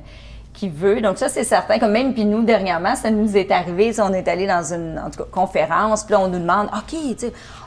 [0.57, 1.01] qui veut.
[1.01, 1.77] Donc, ça, c'est certain.
[1.77, 3.93] Comme même, puis nous, dernièrement, ça nous est arrivé.
[3.99, 6.97] On est allé dans une en tout cas, conférence, puis là, on nous demande OK,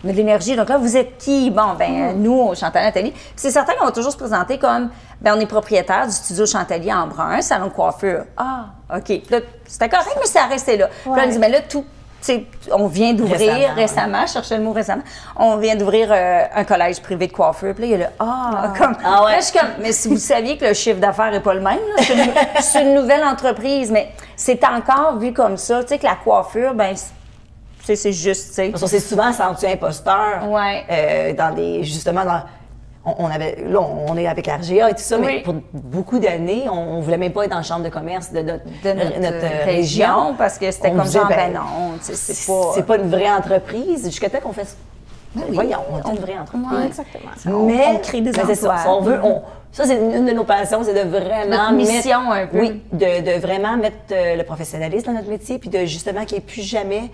[0.04, 0.56] on a de l'énergie.
[0.56, 1.50] Donc là, vous êtes qui?
[1.50, 2.22] Bon, ben Mm.
[2.22, 3.12] nous, Chantal Nathalie.
[3.12, 6.46] Puis c'est certain qu'on va toujours se présenter comme ben on est propriétaire du studio
[6.46, 8.24] Chantalier en brun, un salon de coiffure.
[8.36, 9.04] Ah, OK.
[9.04, 10.88] Puis là, c'était correct, mais ça restait là.
[11.02, 11.84] Puis là, on dit, mais là, tout.
[12.72, 15.02] On vient d'ouvrir Récemment, récemment, je cherchais le mot récemment,
[15.36, 17.74] on vient d'ouvrir euh, un collège privé de coiffure.
[17.74, 18.96] Puis là, il y a le Ah, comme.
[19.04, 19.32] Ah ouais.
[19.32, 21.60] Là, je suis comme, mais si vous saviez que le chiffre d'affaires n'est pas le
[21.60, 25.82] même, c'est une, c'est une nouvelle entreprise, mais c'est encore vu comme ça.
[25.82, 26.94] Tu sais, que la coiffure, ben,
[27.82, 28.86] c'est c'est juste, tu sais.
[28.86, 30.48] S'est souvent senti imposteur.
[30.48, 30.84] Ouais.
[30.90, 31.82] euh, dans des.
[31.82, 32.42] Justement, dans.
[33.02, 35.40] On, avait, là, on est avec RGA et tout ça, mais Oui.
[35.42, 38.40] pour beaucoup d'années, on, on voulait même pas être dans la chambre de commerce de
[38.42, 42.72] notre, De notre, euh, région, parce que c'était comme genre, ben, ben non, c'est pas.
[42.74, 44.04] c'est pas une vraie entreprise.
[44.04, 44.76] Jusqu'à temps qu'on fasse.
[45.34, 45.42] oui.
[45.50, 46.78] Voyons, on est une vraie entreprise.
[46.78, 46.86] Ouais.
[46.86, 47.30] Exactement.
[47.58, 48.76] On- Mais on crée des ça, emplois.
[48.88, 49.18] on veut,
[49.72, 52.60] ça c'est une de nos passions, c'est de vraiment Notre mission, mettre, un peu.
[52.60, 56.36] oui, de, de vraiment mettre euh, le professionnalisme dans notre métier, puis de justement qu'il
[56.36, 57.04] n'y ait plus jamais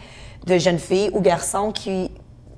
[0.48, 2.10] de jeunes filles ou garçons qui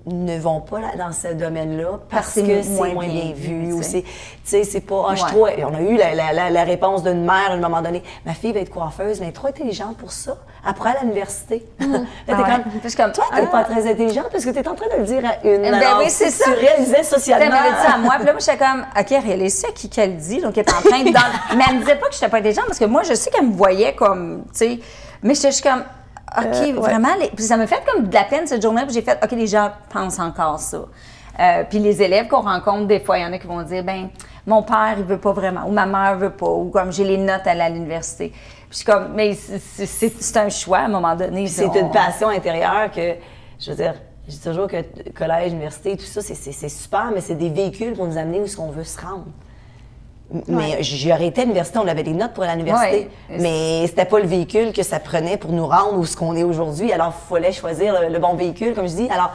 [0.09, 3.73] ne vont pas là- dans ce domaine-là parce, que c'est moins moins, bien vu, vu
[3.73, 3.91] ou tu sais.
[3.91, 4.11] c'est tu
[4.45, 7.25] sais c'est pas ah, je trouve- on a eu la, la- la- la réponse d'une
[7.25, 9.97] mère à un moment donné ma fille va être coiffeuse mais elle est trop intelligente
[9.97, 11.85] pour ça après à l'université t'es
[12.29, 12.37] Ah ouais.
[12.37, 12.63] comme
[12.97, 13.47] comme, toi t'es ah.
[13.47, 15.99] pas très intelligente parce que t'es en train de le dire à une Ben Alors,
[15.99, 16.45] oui, c'est ça.
[16.45, 19.55] tu réalisais Elle socialement m'avait dit à moi, puis là, moi, j'étais comme, OK, réalise
[19.61, 21.13] ça, qui qu'elle dit, donc elle est en train de.
[21.13, 23.31] dans- Mais elle me disait pas que j'étais pas intelligente, parce que moi, je sais
[23.31, 24.79] qu'elle me voyait comme, tu sais,
[25.23, 25.85] mais j'étais juste comme,
[26.37, 26.73] OK, Euh, ouais.
[26.73, 29.19] vraiment, les- puis ça m'a fait comme de la peine cette journée, puis j'ai fait,
[29.23, 30.79] OK, les gens pensent encore ça.
[31.41, 33.85] Euh, puis les élèves qu'on rencontre, des fois, il y en a qui vont dire,
[33.85, 34.09] ben,
[34.47, 37.17] mon père, il veut pas vraiment, ou ma mère veut pas, ou comme j'ai les
[37.17, 38.31] notes à l'université.
[38.31, 41.47] Puis je suis comme, mais c'est- un choix à un moment donné.
[41.47, 43.15] c'est une passion intérieure que,
[43.61, 43.95] je veux dire,
[44.27, 44.83] je dis toujours que
[45.17, 48.57] collège, université, tout ça, c'est- super, mais c'est des véhicules pour nous amener où est-ce
[48.57, 49.25] qu'on veut se rendre.
[50.47, 53.37] Mais j'ai arrêté à l'université, on avait des notes pour l'université, Ouais.
[53.41, 56.43] mais c'était pas le véhicule que ça prenait pour nous rendre où ce qu'on est
[56.45, 56.93] aujourd'hui.
[56.93, 59.09] Alors, il fallait choisir le, le bon véhicule, comme je dis.
[59.11, 59.31] Alors,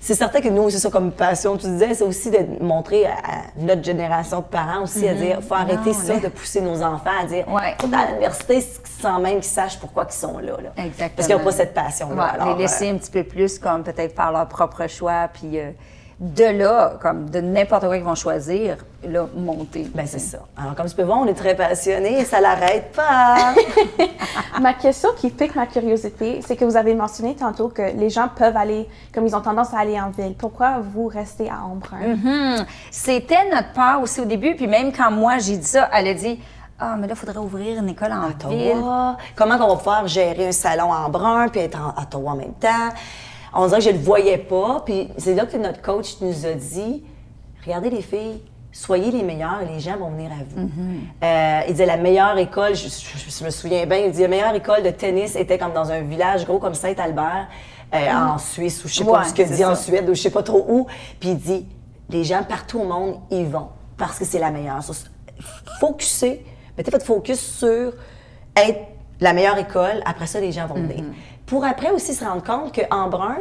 [0.00, 3.12] c'est certain que nous, c'est ça comme passion, tu disais, c'est aussi de montrer à,
[3.56, 7.10] notre génération de parents aussi à dire, faut arrêter Non, ça, de pousser nos enfants
[7.22, 7.76] à dire, Ouais.
[7.80, 8.66] faut à l'université
[9.00, 10.54] sans même qu'ils sachent pourquoi ils sont là.
[10.60, 10.72] là.
[10.84, 11.10] Exactement.
[11.14, 12.34] Parce qu'ils n'ont pas cette passion-là.
[12.46, 15.60] Ouais, les laisser euh, un petit peu plus comme peut-être faire leur propre choix, puis
[15.60, 15.70] euh,
[16.20, 19.90] de là, comme de n'importe quoi qu'ils vont choisir, là, monter.
[19.94, 20.38] ben, c'est ça.
[20.56, 23.54] Alors, comme tu peux voir, on est très passionnés et ça l'arrête pas.
[24.60, 28.28] Ma question qui pique ma curiosité, c'est que vous avez mentionné tantôt que les gens
[28.28, 30.34] peuvent aller, comme ils ont tendance à aller en ville.
[30.38, 32.16] Pourquoi vous restez à Embrun?
[32.16, 32.66] Mhm.
[32.90, 36.14] C'était notre peur aussi au début, puis même quand moi j'ai dit ça, elle a
[36.14, 36.38] dit
[36.78, 38.72] Ah, mais là, il faudrait ouvrir une école en ville.
[38.76, 39.16] Ottawa.
[39.34, 42.54] Comment qu'on va pouvoir gérer un salon en brun puis être en Ottawa en même
[42.54, 42.90] temps?
[43.54, 44.82] On dirait que je le voyais pas.
[44.84, 47.02] Puis c'est là que notre coach nous a dit
[47.64, 48.40] regardez les filles,
[48.72, 50.68] soyez les meilleures et les gens vont venir à vous.
[51.22, 54.28] Euh, il disait la meilleure école, je, je- je me souviens bien, il dit la
[54.28, 57.46] meilleure école de tennis était comme dans un village gros comme Saint-Albert,
[57.94, 57.98] euh,
[58.34, 59.74] en Suisse ou je sais pas ce que dit en.
[59.76, 60.86] Suède ou je sais pas trop où.
[61.20, 61.66] Puis il dit
[62.10, 64.82] les gens partout au monde y vont parce que c'est la meilleure.
[64.82, 64.92] So,
[65.80, 66.44] Focuser,
[66.76, 67.92] mettez votre focus sur
[68.56, 68.80] être
[69.20, 70.02] la meilleure école.
[70.04, 71.04] Après ça, les gens vont venir.
[71.52, 73.36] Pour après aussi se rendre compte qu'en brun,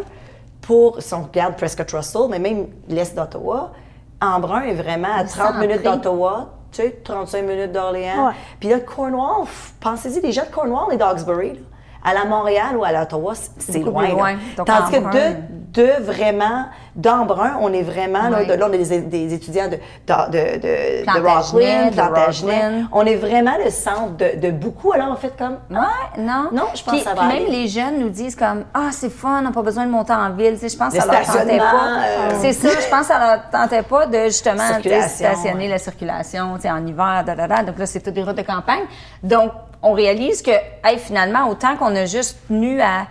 [0.59, 3.71] pour, si on regarde Prescott Russell, mais même l'Est d'Ottawa,
[4.19, 8.33] Embrun est vraiment à 30 minutes d'Ottawa, tu sais, 35 minutes d'Orléans.
[8.59, 9.47] Puis là, Cornwall,
[9.79, 11.59] pensez-y, les gens de Cornwall et d'Oxbury, là,
[12.03, 14.07] à la Montréal ou à l'Ottawa, c- c'est loin.
[14.09, 14.35] loin.
[14.57, 15.35] Donc, Tandis que de,
[15.81, 19.75] de vraiment, d'Embrun, on est vraiment, là, de- là, on est des, des étudiants de,
[19.75, 22.61] de, de, de, Rockland, de Plantagenet.
[22.91, 24.91] On est vraiment le centre de, de beaucoup.
[24.93, 25.77] Alors, en fait, comme, Ouais,
[26.21, 26.49] non.
[26.51, 28.89] Non, je pense Puis- que ça va puis même les jeunes nous disent comme ah
[28.91, 30.53] c'est fun, on n'a pas besoin de monter en ville.
[30.55, 31.99] Tu sais, je pense que ça leur tentait pas.
[32.03, 35.67] euh, C'est ça, je pense que ça leur tentait pas de justement stationner ouais.
[35.69, 37.63] la circulation, tu sais, en hiver, da, da, da.
[37.63, 38.83] Donc là c'est toutes des routes de campagne.
[39.23, 39.51] Donc
[39.83, 40.51] on réalise que,
[40.83, 43.07] hey, finalement, autant qu'on a juste tenu à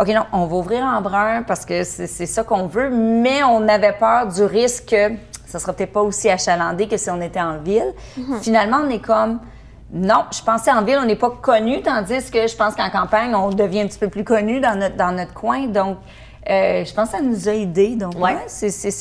[0.00, 3.66] OK, non, on va ouvrir en brun parce que c'est ça qu'on veut, mais on
[3.68, 5.12] avait peur du risque que
[5.44, 7.92] ça sera peut-être pas aussi achalandé que si on était en ville.
[8.42, 9.40] Finalement, on est comme,
[9.92, 13.34] non, je pensais en ville, on n'est pas connu, tandis que je pense qu'en campagne,
[13.34, 15.66] on devient un petit peu plus connu dans notre, dans notre coin.
[15.66, 15.96] Donc,
[16.48, 17.96] euh, je pense que ça nous a aidés.
[17.96, 18.36] Donc, Ouais.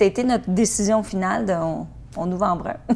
[0.07, 2.73] été notre décision finale de on, on ouvre en brun.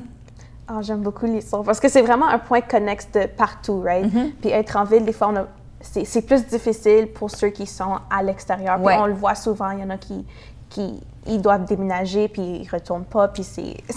[0.74, 4.06] Ah, J'aime beaucoup l'histoire parce que c'est vraiment un point connexe de partout, right?
[4.06, 4.32] Mm-hmm.
[4.42, 5.48] Puis être en ville, des fois, a-
[5.82, 8.80] c'est plus difficile pour ceux qui sont à l'extérieur.
[8.82, 8.96] Ouais.
[9.00, 10.26] On le voit souvent, il y en a qui,
[10.70, 13.76] qui ils doivent déménager puis ils retournent pas, puis c'est...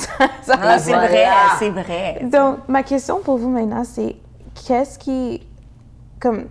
[0.43, 1.27] ça- Ah, c'est vrai,
[1.59, 2.21] c'est vrai.
[2.25, 4.17] Donc, ma question pour vous maintenant, c'est
[4.67, 5.47] qu'est-ce qui...
[6.21, 6.47] Comme...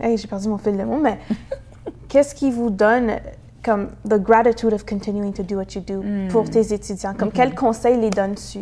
[0.00, 1.18] Hey, j'ai perdu mon fil de mots, mais
[2.08, 3.16] qu'est-ce qui vous donne
[3.62, 7.12] comme the gratitude of continuing to do what you do pour tes étudiants?
[7.14, 8.60] Comme quels conseils les donnes-tu?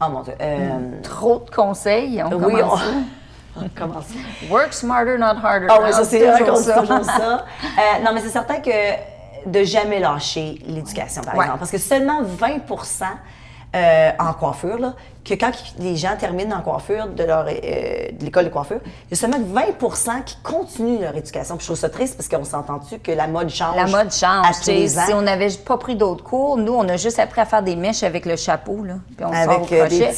[0.00, 0.34] Oh mon Dieu.
[0.40, 2.22] Euh, Trop de conseils.
[2.22, 2.80] On oui, commence.
[3.56, 3.60] on...
[3.64, 4.06] on commence.
[4.50, 5.66] Work smarter, not harder.
[5.70, 7.44] Ah oui, hein, ça, c'est vrai toujours toujours ça.
[7.78, 8.70] Euh, non, mais c'est certain que
[9.46, 11.44] de jamais lâcher l'éducation, par Ouais.
[11.44, 11.60] exemple.
[11.60, 13.04] Parce que seulement 20%
[13.74, 14.94] euh, en coiffure, là,
[15.26, 19.10] que quand les gens terminent en coiffure de, leur, euh, de l'école de coiffure, il
[19.10, 21.56] y a seulement 20% qui continuent leur éducation.
[21.56, 23.76] Puis je trouve ça triste parce qu'on s'entend-tu que la mode change.
[23.76, 24.46] La mode change.
[24.46, 25.02] à tu tous sais, les ans?
[25.06, 27.74] Si on n'avait pas pris d'autres cours, nous, on a juste appris à faire des
[27.76, 28.94] mèches avec le chapeau, là.
[29.16, 30.14] Puis on Avec, sort au euh, crochet.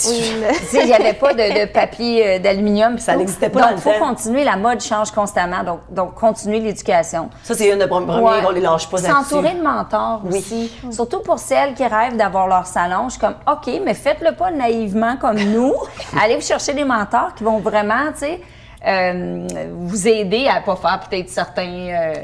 [0.75, 2.99] il n'y avait pas de, de papier euh, d'aluminium.
[2.99, 4.45] Ça n'existait pas Donc, il faut continuer.
[4.45, 5.63] La mode change constamment.
[5.65, 7.31] Donc, donc continuer l'éducation.
[7.43, 8.41] Ça, c'est une des premières, Ouais.
[8.47, 10.39] on les lâche pas S'entourer de mentors Oui.
[10.39, 10.73] aussi.
[10.91, 13.05] Surtout pour celles qui rêvent d'avoir leur salon.
[13.07, 15.75] Je suis comme, OK, mais faites-le pas naïvement comme nous.
[16.23, 18.41] Allez vous chercher des mentors qui vont vraiment, tu sais,
[18.87, 21.63] euh, vous aider à pas faire peut-être certains...
[21.67, 22.15] euh,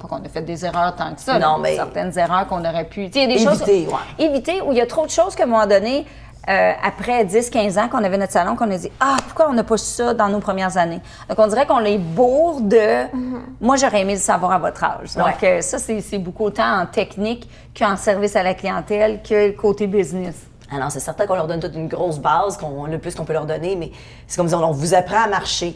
[0.00, 1.38] pas qu'on a fait des erreurs tant que ça.
[1.38, 3.06] Non, mais- Certaines erreurs qu'on aurait pu...
[3.10, 3.92] Tu sais, il y a des Éviter, choses...
[3.94, 4.24] ouais.
[4.26, 6.06] Éviter, où il y a trop de choses qu'à un moment donné...
[6.48, 9.64] euh, après 10-15 ans qu'on avait notre salon, qu'on a dit Ah, pourquoi on n'a
[9.64, 11.00] pas su ça dans nos premières années?
[11.28, 13.04] Donc, on dirait qu'on les bourre de
[13.60, 15.14] Moi, j'aurais aimé le savoir à votre âge.
[15.16, 19.50] Donc, euh, ça, c'est c'est beaucoup autant en technique qu'en service à la clientèle que
[19.50, 20.36] côté business.
[20.72, 23.32] Non, c'est certain qu'on leur donne toute une grosse base, qu'on, le plus qu'on peut
[23.32, 23.90] leur donner, mais
[24.26, 25.74] c'est comme dire, on vous apprend à marcher.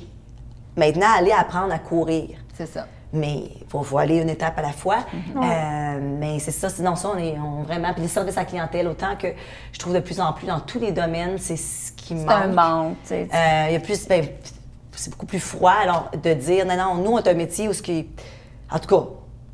[0.76, 2.30] Maintenant, allez apprendre à courir.
[2.54, 2.86] C'est ça.
[3.14, 4.98] Mais il faut, faut aller une étape à la fois.
[5.12, 5.42] Mhm.
[5.42, 7.92] Euh, mais c'est ça, sinon ça, on est on vraiment.
[7.92, 9.28] Puis les services à la clientèle, autant que
[9.72, 12.30] je trouve de plus en plus dans tous les domaines, c'est ce qui C'est manque.
[12.30, 12.96] un manque.
[13.02, 13.28] tu sais.
[13.34, 14.26] Euh, Il y a plus, ben,
[14.92, 15.74] c'est beaucoup plus froid.
[15.82, 18.08] Alors, de dire, non, non, nous, on a un métier où ce qui.
[18.70, 19.06] En tout cas,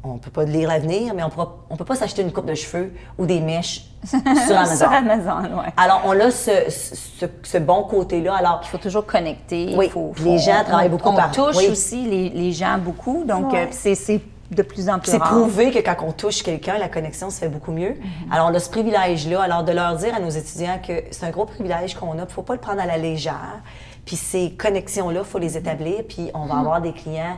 [0.05, 2.55] on peut pas lire l'avenir, mais on pourra, on peut pas s'acheter une coupe de
[2.55, 4.19] cheveux ou des mèches sur
[4.57, 4.77] Amazon.
[4.77, 5.73] Sur Amazon, ouais.
[5.77, 8.37] Alors, on a ce, ce, ce bon côté-là.
[8.37, 9.75] Alors, Il faut toujours connecter.
[9.77, 11.69] Oui, faut, les gens travaillent beaucoup on par- touche oui.
[11.71, 13.25] aussi les, les gens beaucoup.
[13.25, 13.65] Donc, Ouais.
[13.65, 17.29] euh, c'est de plus en plus c'est prouvé que quand on touche quelqu'un, la connexion
[17.29, 17.97] se fait beaucoup mieux.
[18.31, 19.43] Alors, on a ce privilège-là.
[19.43, 22.21] Alors, de leur dire à nos étudiants que c'est un gros privilège qu'on a, il
[22.23, 23.61] ne faut pas le prendre à la légère.
[24.07, 26.03] Puis ces connexions-là, il faut les établir.
[26.09, 27.37] Puis on va avoir des clients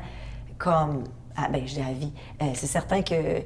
[0.58, 1.02] comme.
[1.42, 2.12] Ah, ben, je dis à vie.
[2.42, 3.40] Euh, c'est certain que euh,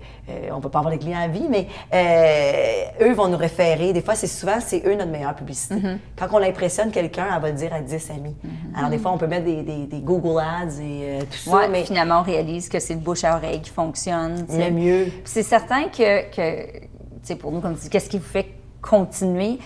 [0.53, 3.93] on peut pas avoir des clients à vie, mais euh, eux vont nous référer.
[3.93, 5.77] Des fois, c'est souvent, c'est eux notre meilleure publicité.
[6.17, 8.35] Quand on impressionne quelqu'un, elle va le dire à 10 amis.
[8.77, 11.69] Alors, des fois, on peut mettre des, des- des Google Ads et tout ça, Ouais,
[11.69, 14.45] mais finalement, on réalise que c'est le bouche à oreille qui fonctionne.
[14.47, 14.71] tu sais.
[14.71, 15.07] le mieux.
[15.25, 16.79] C'est certain que, que tu
[17.23, 18.47] sais, pour nous, comme tu dis, qu'est-ce qui vous fait
[18.83, 19.59] continuer?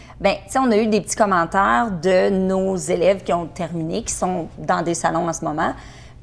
[0.49, 4.47] Sais, on a eu des petits commentaires de nos élèves qui ont terminé, qui sont
[4.59, 5.73] dans des salons en ce moment,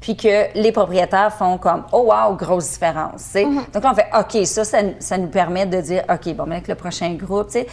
[0.06, 3.22] puis que les propriétaires font comme «Oh wow, grosse différence!
[3.22, 3.42] sais.
[3.42, 6.52] Donc là, on fait «OK, ça, ça, ça nous permet de dire «OK, bon, ben,
[6.52, 7.66] avec le prochain groupe, tu sais.»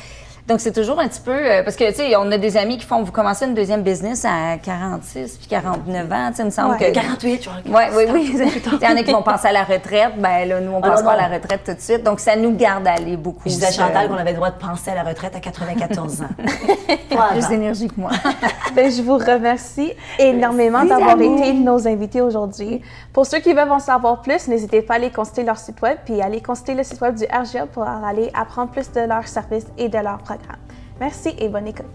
[0.47, 1.31] Donc, c'est toujours un petit peu...
[1.31, 3.01] euh, parce que, tu sais, on a des amis qui font...
[3.01, 6.71] Vous commencez une deuxième business à 46 puis 49 ans, tu sais, il me semble
[6.75, 6.91] Ouais.
[6.91, 6.93] que...
[6.93, 7.83] 48, je vois.
[7.95, 8.35] Oui, oui, oui.
[8.81, 10.13] Il y en a qui vont penser à la retraite.
[10.17, 12.03] Ben là, nous, on Ah, pense pas à la retraite tout de suite.
[12.03, 13.43] Donc, ça nous garde à aller beaucoup.
[13.45, 16.21] Je disais à Chantal qu'on avait le droit de penser à la retraite à 94
[16.23, 16.25] ans.
[17.09, 17.33] Voilà.
[17.33, 18.11] Plus d'énergie que moi.
[18.75, 22.81] Ben, je vous remercie énormément d'avoir été nos invités aujourd'hui.
[23.13, 25.97] Pour ceux qui veulent en savoir plus, n'hésitez pas à aller consulter leur site web
[26.05, 29.67] puis aller consulter le site web du RGA pour aller apprendre plus de leurs services
[29.77, 30.61] et de leurs programmes.
[30.99, 31.85] Merci et bonne écoute.